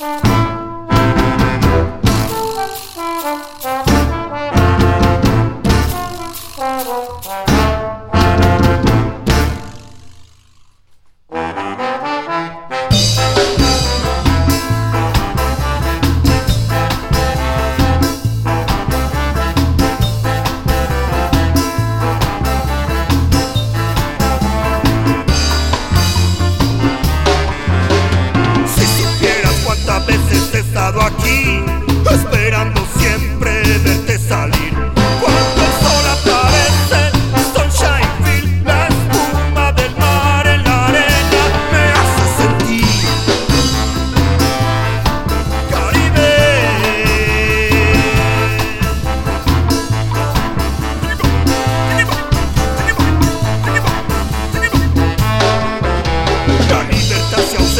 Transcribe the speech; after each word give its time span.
Yeah. 0.00 0.29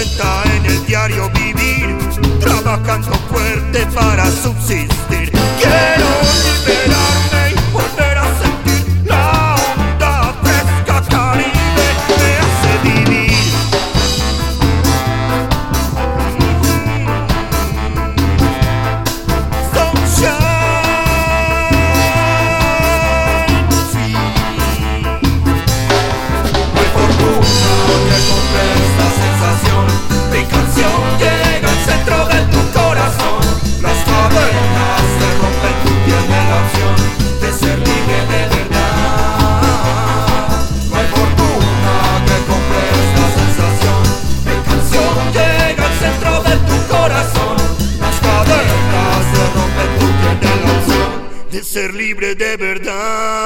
en 0.02 0.64
el 0.64 0.86
diario 0.86 1.30
vivir, 1.30 1.94
trabajando 2.40 3.12
fuerte 3.28 3.86
para 3.94 4.24
subsistir. 4.30 4.79
ser 51.64 51.94
libre 51.94 52.34
de 52.34 52.56
verdad. 52.56 53.39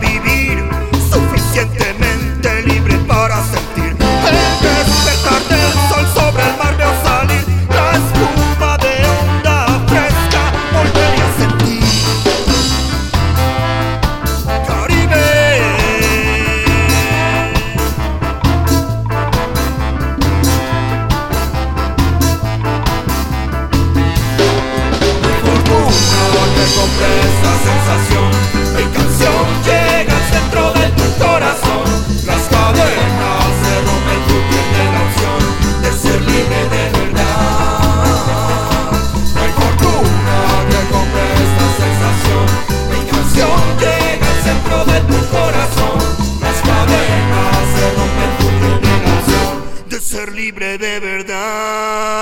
vivir 0.00 0.64
suficientemente 1.12 2.62
libre 2.62 2.96
para 3.06 3.42
sentir 3.44 3.96
el 3.96 4.36
despertar 4.62 5.42
del 5.48 5.72
sol 5.88 6.06
sobre 6.14 6.42
el 6.44 6.56
mar 6.56 6.76
veo 6.76 6.92
salir 7.02 7.44
la 7.68 7.92
espuma 7.92 8.76
de 8.78 8.94
onda 9.20 9.56
fresca 9.88 10.42
volvería 10.72 11.26
a 11.26 11.32
sentir. 11.38 11.84
Caribe. 14.66 15.26
Me 25.22 25.32
fortuna 25.44 26.42
que 26.54 26.64
compré 26.78 27.10
esta 27.30 27.52
sensación. 27.68 28.29
libre 50.34 50.78
de 50.78 51.00
verdad. 51.00 52.20